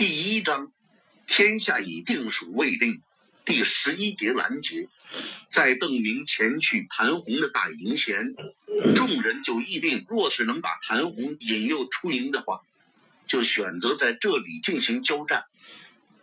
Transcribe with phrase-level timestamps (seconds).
[0.00, 0.72] 第一章，
[1.26, 3.02] 天下已定属未定。
[3.44, 4.88] 第十一节拦截，
[5.50, 8.34] 在邓明前去谭红的大营前，
[8.96, 12.62] 众人就议定，若是能把谭红引诱出营的话，
[13.26, 15.44] 就选择在这里进行交战。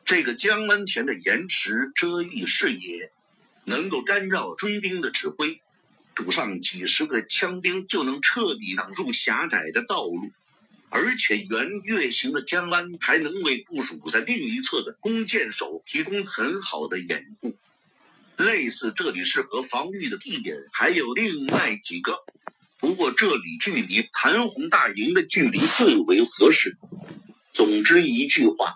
[0.06, 3.12] 这个江湾前的岩石遮蔽视野，
[3.64, 5.62] 能够干扰追兵的指挥，
[6.16, 10.32] 堵上几十个枪兵就能彻底挡住狭窄的道路。
[10.90, 17.56] 而且圆月形的江湾还能为部署在另一侧的弓箭手提供很好的掩护。
[18.38, 22.18] 类似这里适合防御的地点还有另外几个，
[22.80, 26.78] 不过这里距离谭红大营的距离最为合适。
[27.54, 28.76] 总之一句话，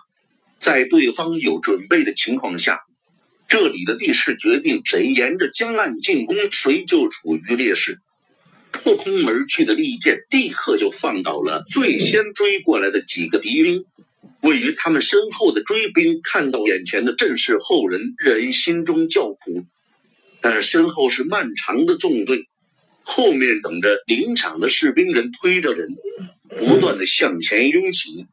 [0.58, 2.80] 在对方有准备的情况下，
[3.48, 8.00] 这里的地势决定谁沿着江岸进攻，谁就处于劣势。
[8.82, 13.84] 破空而去的利剑立刻就放倒了最先追过来的几个敌兵。
[14.40, 19.64] 位于他们身后的追兵看到眼前的阵势后人，人心中叫苦。
[20.40, 22.48] 但是身后是漫长的纵队，
[23.04, 25.94] 后面等着领抢的士兵人推着人，
[26.48, 28.26] 不断的向前拥挤。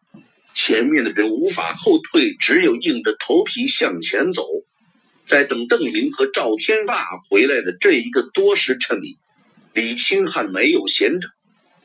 [0.55, 4.47] 前面的人无法后退，只有硬着头皮向前走。
[5.27, 9.17] 在等邓林和赵天霸回来的这一个多时辰里。
[9.73, 11.29] 李兴汉没有闲着，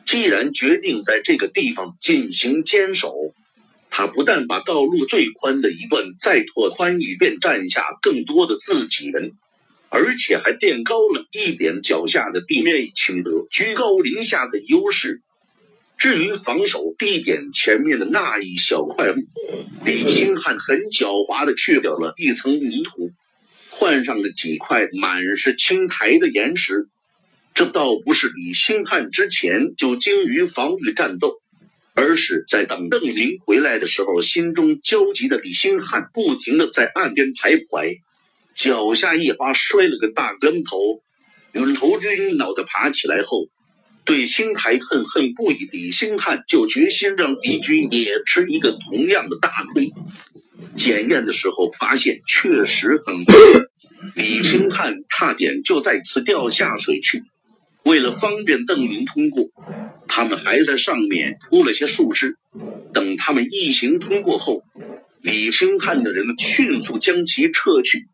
[0.07, 3.15] 既然决定在这个地方进行坚守，
[3.91, 9.33] 他不但把道路最宽的一段再拓宽，一遍站下更多的自己人，
[9.91, 15.21] 而且还垫高了一点脚下的地面，取得居高临下的优势。
[15.97, 19.23] 至于防守地点前面的那一小块路，
[19.85, 23.13] 李兴汉很狡猾的去掉了一层泥土，
[23.71, 26.89] 换上了几块满是青苔的岩石。
[27.55, 31.41] 这倒不是李兴汉之前就精于防御战斗，
[31.95, 37.99] 而是在等邓林回来的时候，心中焦急的李兴汉不停的在岸边徘徊，
[38.57, 41.01] 脚下一滑，摔了个大跟头，
[41.53, 43.47] 晕头晕脑的爬起来后，
[44.05, 45.69] 对青苔恨恨不已。
[45.71, 49.93] 李兴汉就决心让敌军也吃一个同样的大亏。
[50.77, 53.25] 检验的时候发现，确实很
[54.17, 57.23] 李兴汉差点就再次掉下水去。
[57.85, 59.51] 为了方便邓明通过，
[60.09, 62.37] 他们还在上面铺了些树枝。
[62.93, 64.63] 等他们一行通过后，
[65.21, 68.07] 李兴汉的人迅速将其撤去，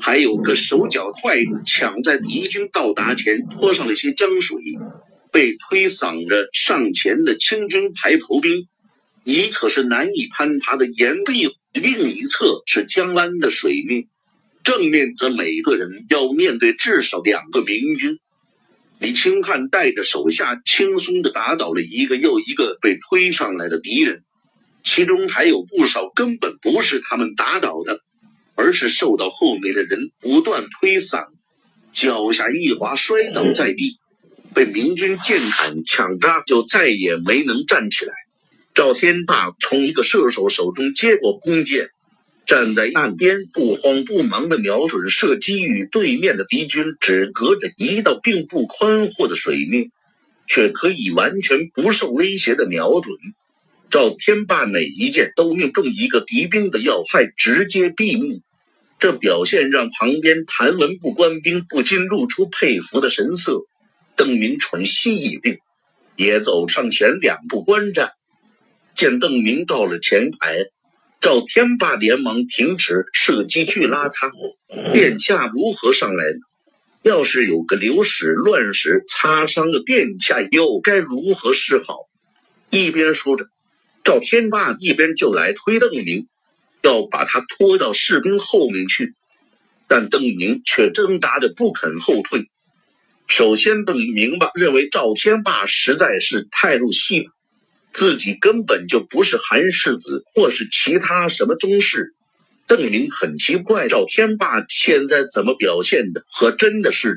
[0.00, 4.56] 还有个手脚快的抢在敌军到达前泼上了一些江水。
[5.30, 8.66] 被推搡着上前的清军排头兵，
[9.24, 14.06] 一侧是难以攀爬的岩壁，另一侧是江湾的水面，
[14.64, 18.18] 正面则每个人要面对至少两个明军。
[19.00, 24.24] 李清汉带着手下轻松的打倒了一个又一个被推上来的敌人，
[24.82, 28.00] 其中还有不少根本不是他们打倒的，
[28.56, 31.28] 而是受到后面的人不断推搡，
[31.92, 33.98] 脚下一滑摔倒在地，
[34.52, 38.12] 被明军箭砍抢扎，就再也没能站起来。
[38.74, 41.90] 赵天霸从一个射手手中接过弓箭。
[42.48, 49.90] 站在岸边，不慌不忙的瞄准射击，与对面的敌军只隔着一道并不宽阔的水面，
[50.46, 53.18] 却可以完全不受威胁的瞄准。
[53.90, 58.40] 赵天霸每一箭都命中一个敌兵的要害，直接毙命。
[58.98, 63.66] 这表现让旁边谭文部官兵不禁露出佩服的神色。
[64.16, 65.58] 邓明喘息已定，
[66.16, 68.12] 也走上前两步观战。
[68.94, 70.64] 见邓明到了前排。
[71.20, 74.30] 赵天霸连忙停止射击去拉他，
[74.92, 76.38] 殿下如何上来呢？
[77.02, 82.08] 要是有个流矢乱石擦伤了殿下，又该如何是好？
[82.70, 83.46] 一边说着，
[84.04, 86.28] 赵天霸一边就来推邓明，
[86.82, 89.14] 要把他拖到士兵后面去。
[89.88, 92.48] 但邓明却挣扎着不肯后退。
[93.26, 97.32] 首先，邓明吧认为赵天霸实在是太入戏了。
[97.98, 102.14] 自己根本就不是韩世子，或是其他什么宗室。
[102.68, 107.16] 邓明很奇怪，赵天霸现在怎么表现的和真的似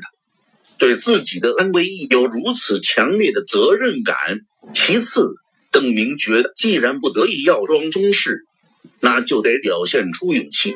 [0.78, 4.40] 对自己的安危有如此强烈的责任感。
[4.74, 5.36] 其次，
[5.70, 8.44] 邓明觉得，既然不得已要装宗室，
[8.98, 10.74] 那就得表现出勇气，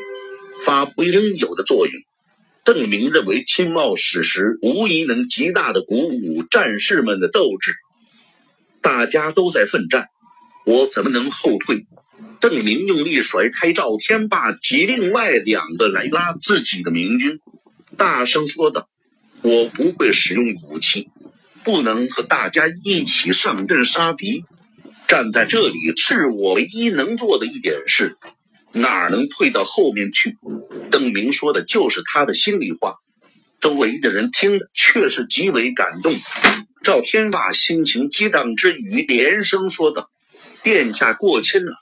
[0.64, 1.92] 发挥应有的作用。
[2.64, 7.74] 邓明认为，亲冒矢石无疑能极大的鼓舞战士们的斗志。
[8.86, 10.10] 大家都在奋战，
[10.64, 11.88] 我怎么能后退？
[12.38, 17.40] 邓明用力甩开赵天霸及另外两个来拉自己的明军，
[17.96, 18.88] 大声说道
[19.42, 21.08] ：“我不会使用武器，
[21.64, 24.44] 不能和大家一起上阵杀敌。
[25.08, 28.12] 站在这里是我唯一能做的一点事，
[28.70, 30.36] 哪能退到后面去？
[30.92, 32.94] 邓明说的就是他的心里话，
[33.60, 36.14] 周围的人听的却是极为感动。
[36.86, 40.08] 赵天霸心情激荡之余，连声说道
[40.62, 41.72] ：“殿下过谦了，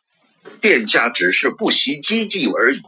[0.62, 2.80] 殿下只是不习机技而已。”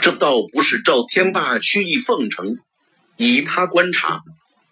[0.00, 2.56] 这倒不是赵天霸曲意奉承，
[3.18, 4.22] 以他观察，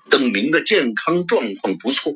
[0.08, 2.14] 邓明的健康状况不错。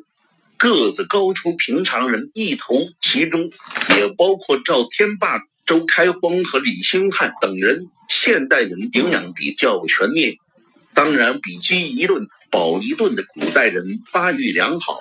[0.57, 3.51] 个子高出平常人一头，其中
[3.99, 7.89] 也包括赵天霸、周开荒和李兴汉等人。
[8.09, 10.37] 现代人营养比较全面，
[10.95, 14.99] 当然比饥一顿饱一顿的古代人发育良好。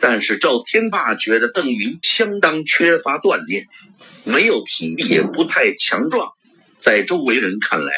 [0.00, 3.66] 但是赵天霸觉得邓明相当缺乏锻炼，
[4.24, 6.32] 没有体力，也不太强壮。
[6.80, 7.92] 在周围人看来，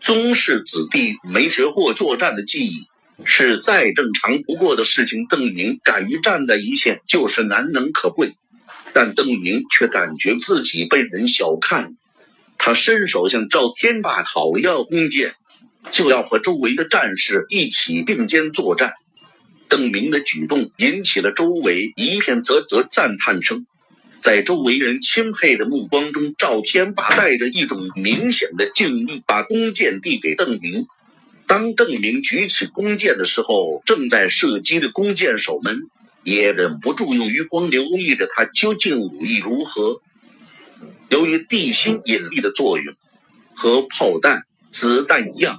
[0.00, 2.86] 宗室子弟没学过作战的技艺。
[3.24, 5.26] 是再正常不过的事情。
[5.28, 8.34] 邓明敢于站在一线，就是难能可贵。
[8.92, 11.96] 但邓明却感觉自己被人小看。
[12.58, 15.34] 他伸手向赵天霸讨要弓箭，
[15.90, 18.92] 就要和周围的战士一起并肩作战。
[19.68, 23.66] 邓明的举动引起了周围一片啧啧赞叹声。
[24.20, 30.86] 在周围人钦佩的目光中，赵天霸带着一种明显的敬意，把弓箭递给邓明。
[31.48, 35.80] 当邓明举起弓箭的时候，正在射击的弓箭手们
[36.22, 40.00] 也忍不住用余光留意着他究竟武艺如何。
[41.08, 42.94] 由于地心引力的作用，
[43.54, 45.58] 和炮弹、子弹一样，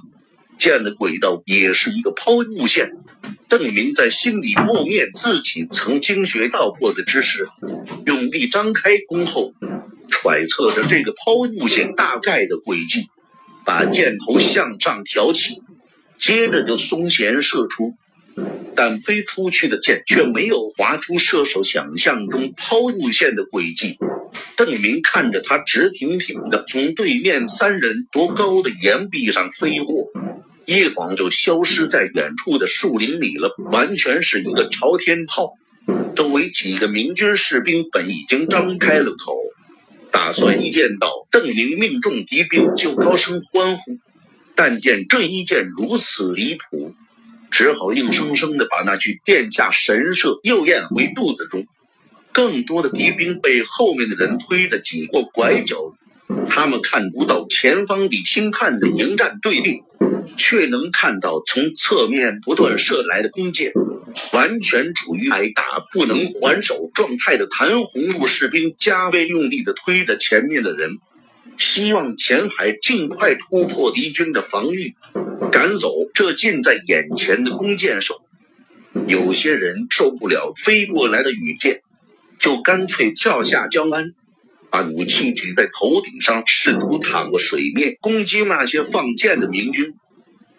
[0.58, 2.92] 箭的轨道也是一个抛物线。
[3.48, 7.46] 邓明在心里默念自己曾经学到过的知识，
[8.06, 9.52] 用力张开弓后，
[10.08, 13.08] 揣测着这个抛物线大概的轨迹，
[13.64, 15.62] 把箭头向上挑起。
[16.16, 17.94] 接着就松弦射出，
[18.76, 23.98] 但飞出去的箭却没有划出射手想象中抛物线的轨迹。
[24.56, 30.08] 邓明看着他直挺挺的从对面三人多高的岩壁上飞过，
[30.64, 35.54] 一晃就消失在远处的树林里了，完全是一个朝天炮。
[36.16, 39.36] 周围几个明军士兵本已经张开了口，
[40.10, 43.98] 打算一见到邓明命中敌兵就高声欢呼。
[44.56, 46.94] 但见这一箭如此离谱，
[47.54, 51.68] 只好硬生生的把那句“殿下神射”又咽回肚子中。
[52.32, 55.94] 更多的敌兵被后面的人推得挤过拐角，
[56.50, 59.84] 他们看不到前方李兴汉的迎战队列，
[60.36, 63.72] 却能看到从侧面不断射来的弓箭。
[64.32, 70.98] 完全处于挨打不能还手状态的谭红路士兵加倍用力的推着前面的人。
[71.56, 74.94] 希望前海尽快突破敌军的防御，
[75.52, 78.24] 赶走这近在眼前的弓箭手。
[79.06, 81.82] 有些人受不了飞过来的雨箭，
[82.38, 84.14] 就干脆跳下江安，
[84.70, 89.94] 把武器举在头顶上，试图淌过水面攻击那些放箭的明军。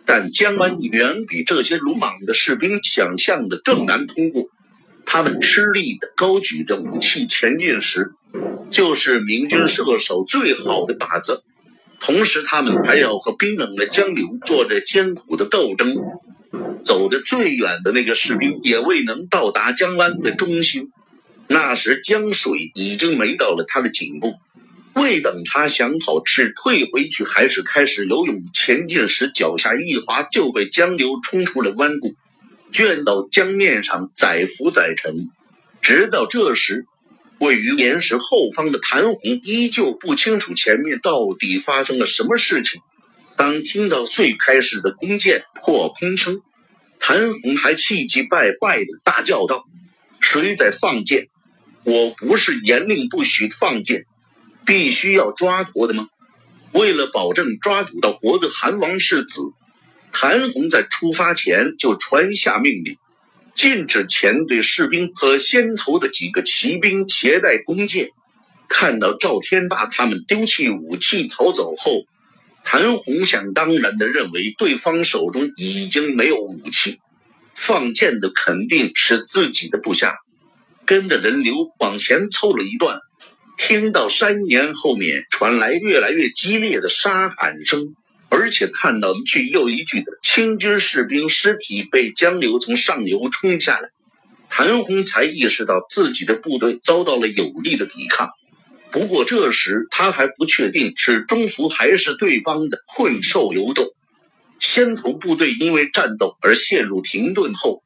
[0.06, 4.50] 但江安远比这些鲁莽的士兵想象的更难通过。
[5.06, 8.14] 他们吃力的高举着武器前进时。
[8.72, 11.44] 就是明军射手最好的靶子，
[12.02, 15.96] 同时他们还要和冰冷的江流做着艰苦的斗争。
[16.84, 20.92] 走得最远的那个士兵也未能到达江湾的中心，
[21.48, 24.36] 那时江水已经没到了他的颈部。
[24.94, 32.16] 未等他想好是退回去还是开始游泳前进时，脚下一滑就被江流冲出了弯谷，
[32.76, 35.30] 卷到江面上载浮载沉。
[35.82, 36.86] 直到这时。
[37.38, 42.82] 位于岩石后方的谭红依旧不清楚前面到底发生了什么事情。
[43.36, 46.42] 当听到最开始的弓箭破空声，
[46.98, 49.66] 谭红还气急败坏的大叫道
[50.22, 51.28] ：“谁在放箭？
[51.84, 54.06] 我不是严令不许放箭，
[54.66, 56.08] 必须要抓活的吗？”
[56.72, 59.42] 为了保证抓捕到活的韩王世子，
[60.18, 62.96] 谭红在出发前就传下命令。
[63.54, 68.12] 禁止前队士兵和先头的几个骑兵携带弓箭。
[68.70, 72.06] 看到赵天霸他们丢弃武器逃走后，
[72.64, 77.00] 谭红想当然的认为对方手中已经没有武器，
[77.54, 80.16] 放箭的肯定是自己的部下。
[80.86, 83.00] 跟着人流往前凑了一段，
[83.58, 87.96] 听到山岩后面传来越来越激烈的杀喊声。
[88.30, 93.90] 而且看到一具又一具的清军士兵尸体被江流从上游冲下来，
[94.50, 98.30] 谭红才意识到自己的部队遭到了有力的抵抗。
[98.92, 103.94] 不过这时他还不确定是中伏还是对方的困兽犹斗。
[104.60, 107.84] 先头部队因为战斗而陷入停顿后，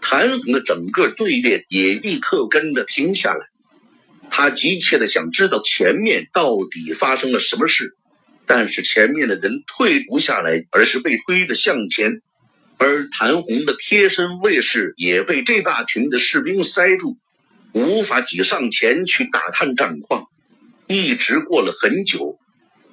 [0.00, 3.46] 谭红的整个队列也立刻跟着停下来。
[4.30, 7.94] 他急切的想知道前面到底发生了什么事，
[8.48, 12.22] 但是前面的人退不下来，而是被推着向前，
[12.78, 17.18] 而谭红的贴身卫士也被这大群的士兵塞住，
[17.72, 20.28] 无法挤上前去打探战况。
[20.86, 22.38] 一直过了很久，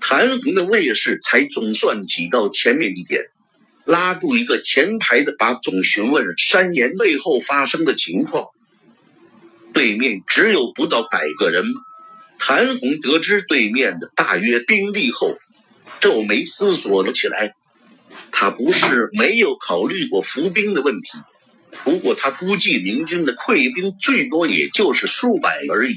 [0.02, 3.28] 谭红的卫士才总算挤到前面一点，
[3.86, 8.50] 拉住一个前排的把总询问山岩背后发生的情况。
[9.74, 11.64] 对面只有不到百个人。
[12.38, 15.38] 谭红得知对面的大约兵力后，
[16.06, 17.56] 皱眉思索了起来。
[18.32, 21.10] 他不是没有考虑过伏兵的问题，
[21.84, 25.96] 不过他估计明军的溃兵最多也就是数百而已。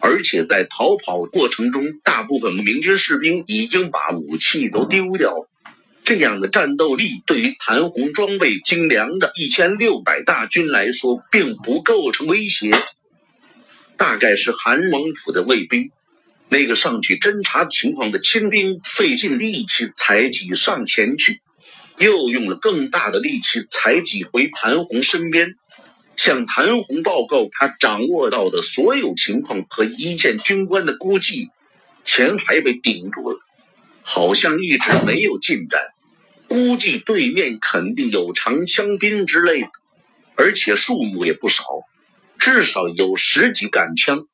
[0.00, 5.46] 而且在逃跑过程中，大部分明军士兵已经把武器都丢掉。
[6.02, 12.72] 这样的战斗力对于谭红装备精良的一千六百大军来说，并不构成威胁。
[13.96, 15.90] 大概是韩王府的卫兵，
[16.50, 21.40] 那个上去侦查情况的清兵费尽力气才挤上前去，
[21.96, 25.54] 又用了更大的力气才挤回谭红身边，
[26.16, 31.48] 向谭红报告他掌握到的所有情况和一线军官的估计。
[32.02, 33.38] 钱还被顶住了，
[34.02, 35.80] 好像一直没有进展。
[36.48, 39.68] 估计对面肯定有长枪兵之类的，
[40.34, 41.62] 而且数目也不少。
[42.38, 44.26] 至少有十几杆枪，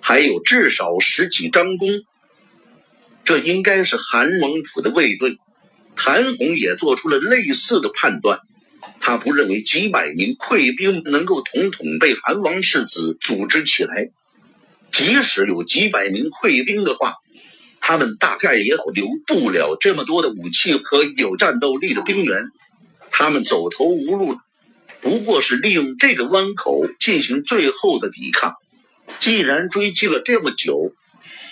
[0.00, 1.88] 还有至少十几张弓。
[3.24, 5.38] 这应该是韩王府的卫队。
[5.96, 8.40] 谭红也做出了类似的判断。
[9.00, 14.10] 他不认为几百名溃兵能够统统被韩王世子组织起来。
[14.90, 17.16] 即使有几百名溃兵的话，
[17.80, 22.44] 他们大概也留不了这么多的武器和有战斗力的兵员。
[23.10, 24.36] 他们走投无路。
[25.02, 28.54] 不过是利用这个弯口进行最后的抵抗。
[29.18, 30.94] 既然追击了这么久，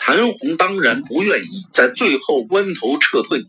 [0.00, 3.46] 谭红当然不愿意在最后关头撤退。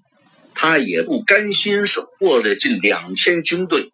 [0.56, 3.92] 他也不甘心手握着近两千军队，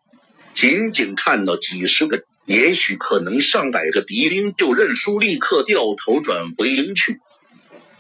[0.56, 7.20] 仅仅看到几十个，也许可能上百个敌兵就认输，立刻掉头转回营去。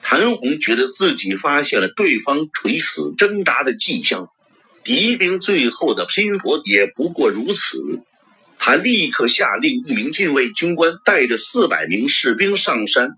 [0.02, 4.30] 谭红觉得自己发现了对方垂死挣扎的迹象。
[4.84, 8.02] 敌兵最后的拼搏也不过如此。
[8.68, 13.12] 他立刻下令，一名禁卫军官带着四百名士兵上山，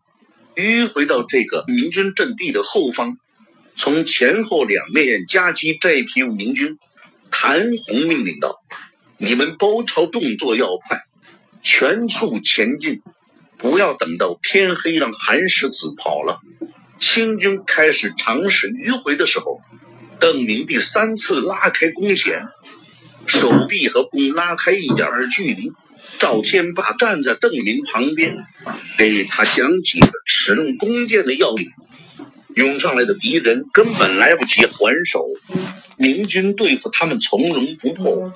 [0.58, 3.18] 迂回到这个明军阵地的后方，
[3.78, 6.78] 从前后两面夹击这批明军。
[7.32, 8.58] 谭红命令道
[9.18, 11.04] ：“你们包抄动作要快，
[11.64, 13.02] 全速前进，
[13.58, 16.42] 不要等到天黑让韩世子跑了。”
[17.00, 19.62] 清军开始尝试迂回的时候。
[20.20, 22.42] 邓明第三次拉开弓弦，
[23.28, 25.72] 手臂和弓拉开一点儿距离。
[26.18, 28.38] 赵天霸站在邓明旁边，
[28.98, 31.68] 给他讲解使用弓箭的要领。
[32.56, 35.26] 涌上来的敌人根本来不及还手，
[35.98, 38.34] 明军对付他们从容不迫。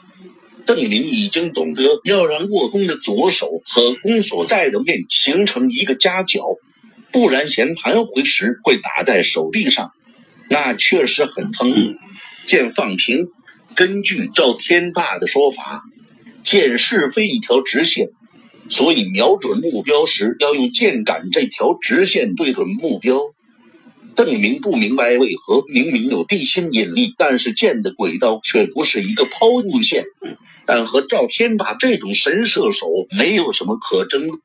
[0.67, 6.41] 邓明已经懂得要让握弓的左手和弓所在的面形成一个夹角，
[7.11, 9.91] 不然弦弹回时会打在手臂上。
[10.49, 11.97] 那确实很疼。
[12.45, 13.27] 箭放平，
[13.75, 15.83] 根据赵天霸的说法，
[16.43, 18.09] 箭是非一条直线，
[18.69, 23.19] 所以瞄准目标时要用箭杆这条直线对准目标。
[24.13, 30.03] 邓明不明白为何明明有地心引力，但是箭的轨道却不是一个抛物线，
[30.65, 32.87] 但和赵天霸这种神射手
[33.17, 34.41] 没有什么可争。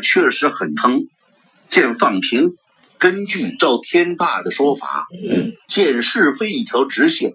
[0.00, 1.06] 确实很疼。
[1.70, 2.50] 箭放平，
[2.98, 5.06] 根据赵天霸的说法，
[5.66, 7.32] 箭是非一条直线，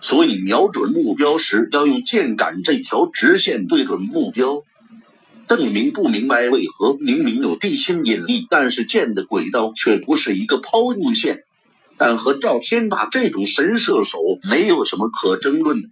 [0.00, 4.62] 所以瞄准目标时要用箭杆这条直线对准目标。
[5.48, 11.40] 邓明不明白为何明明有地心引力，但是箭的轨道却不是一个抛物线，
[11.98, 14.18] 但和赵天霸这种神射手
[14.48, 15.88] 没有什么可争论的。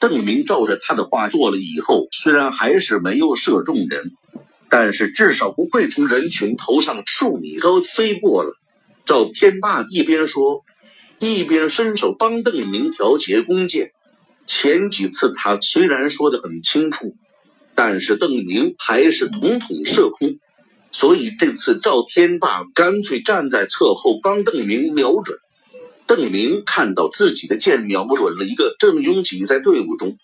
[0.00, 4.06] 邓明照着他的话做了以后，虽然还是没有射中人。
[4.70, 8.54] 但是至少不会从人群头上数米高飞过了。
[9.04, 10.62] 赵天霸一边说，
[11.18, 13.90] 一边伸手帮邓明调节弓箭。
[14.46, 17.14] 前几次他虽然说的很清楚，
[17.74, 20.38] 但是邓明还是统统射空。
[20.92, 25.38] 所以这次赵天霸干脆站在侧后帮邓明瞄准。
[26.06, 30.18] 邓明看到自己的箭瞄准了一个正拥挤在队伍中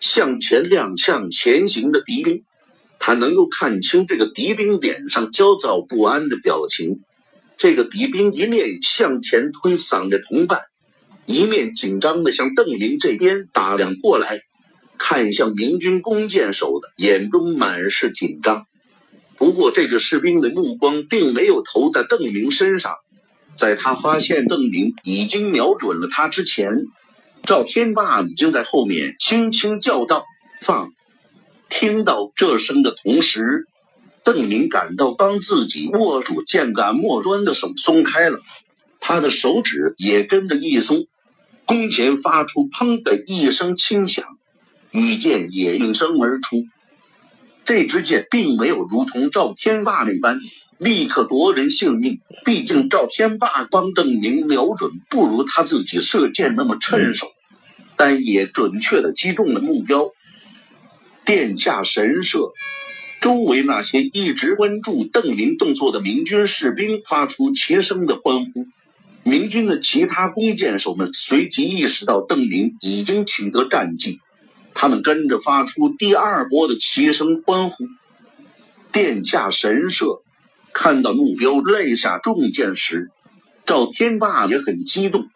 [0.00, 2.44] 向前踉跄前行的敌兵，
[3.06, 7.02] 他能够看清这个敌兵脸上焦躁不安的表情。
[7.56, 10.62] 这个敌兵一面向前推搡着同伴，
[11.24, 14.40] 一面紧张地向邓明这边打量过来。
[14.98, 18.66] 看向明军弓箭手的眼中满是紧张。
[19.36, 22.94] 不过，这个士兵的目光并没有投在邓明身上。
[23.56, 26.72] 在他发现邓明已经瞄准了他之前，
[27.44, 30.24] 赵天霸已经在后面轻轻叫道
[30.60, 30.90] ：“放！”
[31.68, 33.66] 听到这声的同时，
[34.24, 38.38] 邓明感到当自己握住箭杆末端的手松开了，
[39.00, 41.06] 他的手指也跟着一松，
[41.64, 44.24] 弓弦发出“砰”的一声轻响，
[44.90, 46.64] 羽箭也应声而出。
[47.64, 50.38] 这支箭并没有如同赵天霸那般
[50.78, 57.26] 立刻夺人性命，毕竟赵天霸帮邓明瞄准不如他自己射箭那么趁手，
[57.96, 60.12] 但也准确的击中了目标。
[61.26, 62.52] 殿下神社！
[63.20, 68.68] 周围那些一直关注邓林动作的明军士兵发出齐声的欢呼。
[69.24, 74.20] 明军的其他弓箭手们随即意识到邓林已经取得战绩。
[74.72, 77.86] 他们跟着发出第二波的齐声欢呼。
[78.92, 80.22] 殿下神社！
[80.72, 83.10] 看到目标肋下中箭时，
[83.64, 85.26] 赵天霸也很激动。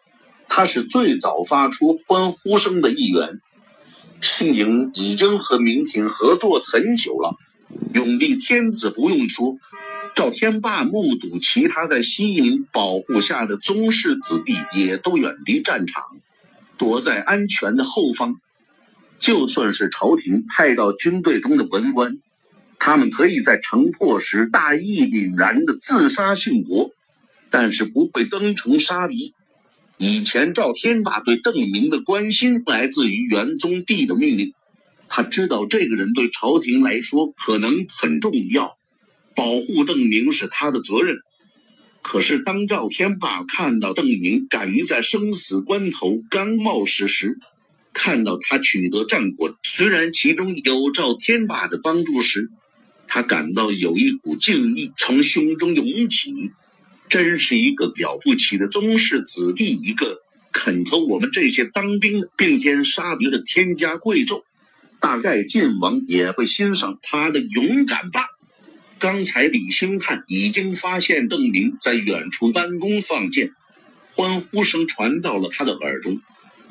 [0.47, 3.41] 他是最早发出欢呼声的一员。
[4.21, 7.35] 信营已经和明廷合作很久了，
[7.93, 9.57] 永历天子不用说，
[10.15, 16.03] 赵天霸目睹其他在西营保护下的宗室子弟也都远离战场，
[16.77, 18.39] 躲在安全的后方。
[19.19, 22.19] 就算是朝廷派到军队中的文官，
[22.77, 26.91] 他们可以在城破时大义凛然的自杀殉国，
[27.49, 29.33] 但是不会登城杀敌。
[30.03, 34.51] 以前赵天霸对邓明的关心来自于元宗帝的命令，
[35.07, 38.79] 他知道这个人对朝廷来说可能很重要，
[39.35, 41.17] 保护邓明是他的责任。
[42.01, 47.37] 可是当赵天霸看到邓明敢于在生死关头刚冒失时，
[47.93, 52.49] 看到他取得战果，虽然其中有赵天霸的帮助时，
[53.07, 56.33] 他感到有一股敬意从胸中涌起。
[57.11, 60.21] 真是一个了不起的宗室子弟，一个
[60.53, 64.43] 肯和我们这些当兵并肩杀敌的天家贵胄。
[65.01, 68.21] 大概晋王也会欣赏他的勇敢吧。
[68.97, 73.51] 刚才李兴汉已经发现邓明在远处弯弓放箭，
[74.13, 76.21] 欢呼声传到了他的耳中。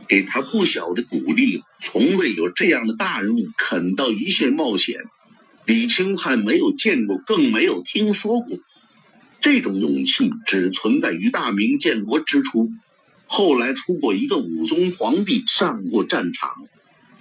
[0.09, 1.63] 给他不小的鼓励。
[1.79, 5.03] 从未有这样的大人物肯到一线冒险。
[5.67, 8.59] 李清汉没有见过，更没有听说过。
[9.41, 12.71] 这种勇气只存在于大明建国之初。
[13.27, 16.51] 后来出过一个武宗皇帝上过战场，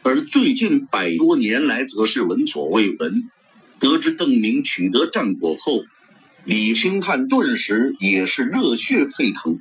[0.04, 3.30] 而最近百多年来则是闻所未闻。
[3.80, 5.84] 得知邓明取得战果后，
[6.44, 9.60] 李兴汉顿时也是热血沸腾。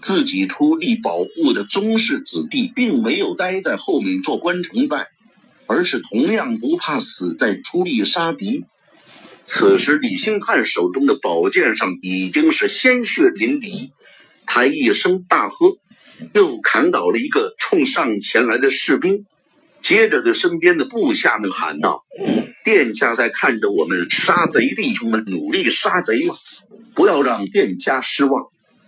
[0.00, 5.08] 自己出力保护的宗室子弟，并没有待在后面做官成败，
[5.66, 8.64] 而是同样不怕死，在出力杀敌。
[9.52, 13.90] 此时，李兴汉手中的宝剑上已经是鲜血淋漓，
[14.46, 15.76] 他一声大喝，
[16.32, 19.26] 又砍倒了一个冲上前来的士兵，
[19.82, 22.04] 接着对身边的部下们喊道
[22.64, 26.34] ：“殿下在看着我们杀贼弟兄们努力杀贼吗？
[26.94, 28.44] 不要让殿下失望。”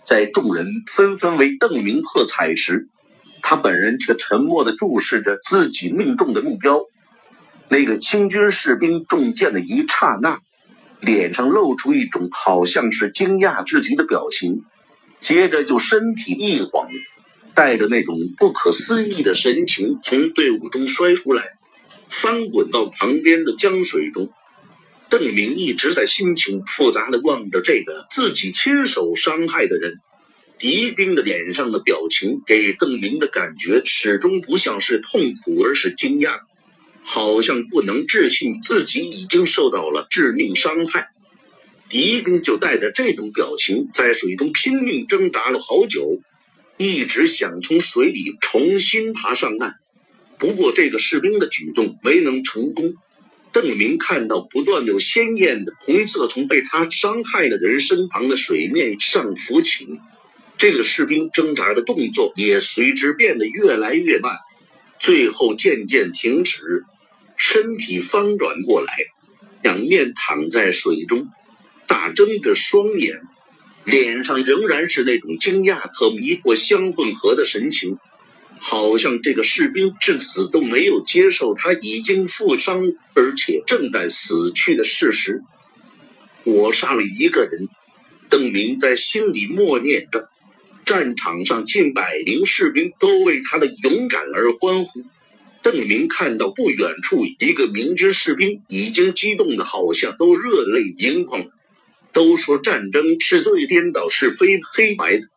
[0.07, 2.87] 在众人纷纷为邓明喝彩时，
[3.43, 6.83] 他本人却沉默地注视着自己命中的目标。
[7.69, 10.39] 那个清军士兵中箭的一刹那，
[11.03, 14.63] 脸上露出一种好像是惊讶至极的表情，
[15.21, 16.89] 接着就身体一晃，
[17.55, 21.43] 带着那种不可思议的神情从队伍中摔出来，
[22.09, 24.31] 翻滚到旁边的江水中。
[25.11, 30.01] 邓明一直在心情复杂的望着这个自己亲手伤害的人，
[30.61, 36.39] 敌兵的脸上的表情给邓明的感觉始终不像是痛苦，而是惊讶，
[37.03, 41.09] 好像不能置信自己已经受到了致命伤害。
[41.89, 46.21] 敌兵就带着这种表情在水中拼命挣扎了好久，
[46.79, 49.75] 一直想从水里重新爬上岸，
[50.39, 52.95] 不过这个士兵的举动没能成功。
[53.53, 60.01] 邓明看到不断有鲜艳的红色从被他伤害的人身旁的水面上浮起，
[60.57, 64.39] 这个士兵挣扎的动作也随之变得越来越慢，
[64.99, 66.85] 最后渐渐停止，
[67.45, 68.95] 身体翻转过来，
[69.65, 71.27] 仰面躺在水中，
[71.89, 73.21] 大睁着双眼，
[73.85, 77.99] 脸上仍然是那种惊讶和迷惑相混合的神情，
[78.61, 85.43] 好像这个士兵至死都没有接受他已经负伤而且正在死去的事实。
[86.45, 87.69] 我杀了一个人，
[88.31, 90.29] 邓明在心里默念着。
[90.85, 95.05] 战场上近百名士兵都为他的勇敢而欢呼。
[95.63, 101.45] 邓明看到不远处一个明军士兵已经激动的，好像都热泪盈眶。
[102.13, 105.29] 都说战争是最颠倒是非黑白的，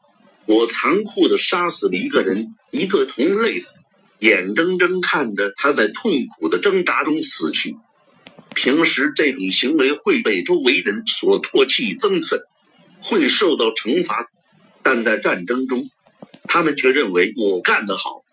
[0.45, 3.61] 我残酷的杀死了一个人，一个同类，
[4.19, 7.77] 眼睁睁看着他在痛苦的挣扎中死去。
[8.53, 12.41] 平时这种行为会被周围人所唾弃憎恨，
[12.99, 14.27] 会受到惩罚，
[14.83, 15.89] 但在战争中，
[16.43, 18.24] 他们却认为我干得好。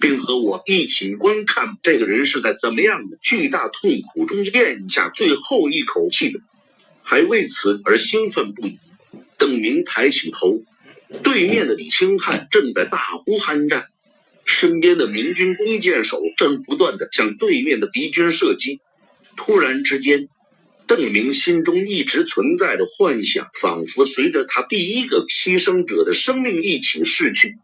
[0.00, 6.40] 并和我一起观看这个人是在怎么样的巨大痛苦中咽下最后一口气的，
[7.02, 8.78] 还为此而兴奋不已。
[9.38, 10.62] 邓明抬起头，
[11.22, 13.86] 对面的李兴汉正在大呼酣战，
[14.44, 18.80] 身边的明军弓箭手正不断的向对面的敌军射击。
[19.36, 20.28] 突然之间，
[20.86, 27.56] 邓明心中一直存在的幻想，仿佛随着他第一个牺牲者的生命一起逝去。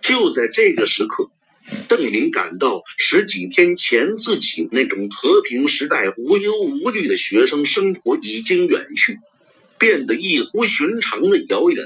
[0.00, 1.30] 就在这个时刻。
[1.88, 9.18] 邓明感到十几天前自己那种和平时代无忧无虑的学生生活已经远去，
[9.78, 11.84] 变得异乎寻常的遥远，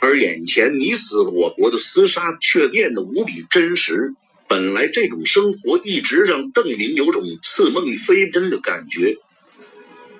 [0.00, 4.12] 而眼前你死我活的厮杀却变得无比真实。
[4.48, 9.16] 本来这种生活一直让邓明有种似梦非真的感觉，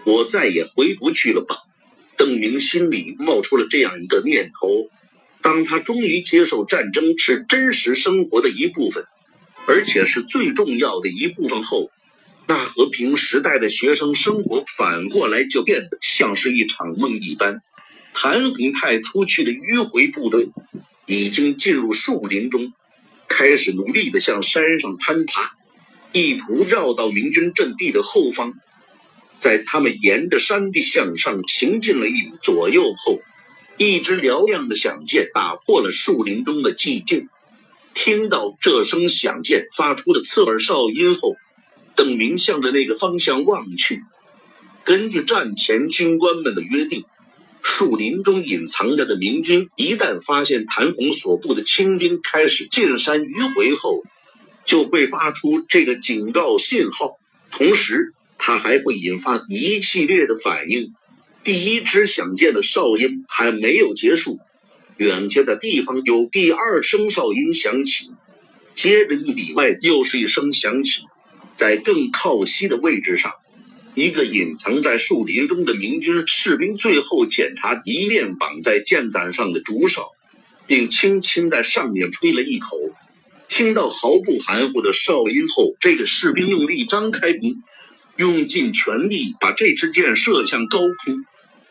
[0.05, 1.57] 我再也回不去了吧？
[2.17, 4.91] 邓明心里冒出了这样一个念头。
[5.47, 9.05] 当他终于接受战争是真实生活的一部分，
[9.69, 11.89] 而且是最重要的一部分后，
[12.49, 17.63] 那和平时代的学生生活反过来就变得像是一场梦一般。
[18.13, 20.49] 谭红派出去的迂回部队
[21.07, 22.73] 已经进入树林中，
[23.29, 25.53] 开始努力的向山上攀爬，
[26.11, 28.55] 意图绕到明军阵地的后方。
[29.39, 33.21] 在他们沿着山地向上行进了一里左右后。
[33.79, 37.29] 一支嘹亮的响箭打破了树林中的寂静。
[37.95, 41.37] 听到这声响箭发出的刺耳哨音后，
[41.95, 44.03] 邓明向着那个方向望去。
[44.85, 47.05] 根据战前军官们的约定，
[47.63, 54.03] 树林中隐藏着的明军一旦发现谭红所部的清兵开始进山迂回后，
[54.65, 57.19] 就会发出这个警告信号。
[57.51, 60.93] 同时，他还会引发一系列的反应。
[61.47, 64.41] 第一支响箭的哨音还没有结束，
[64.97, 68.11] 远些的地方有第二声哨音响起，
[68.75, 71.03] 接着一里外又是一声响起，
[71.55, 73.33] 在更靠西的位置上，
[73.95, 80.11] 一个隐藏在树林中的明军士兵最后检查一面绑在箭杆上的竹哨，
[80.67, 82.77] 并轻轻在上面吹了一口。
[83.49, 87.63] 听到毫不含糊的哨音后，这个士兵用力张开弓，
[88.17, 91.25] 用尽全力把这支箭射向高空。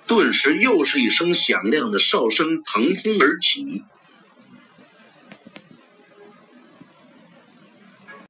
[0.08, 3.84] 顿时，又是一声响亮的哨声腾空而起。